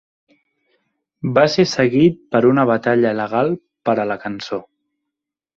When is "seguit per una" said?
1.73-2.65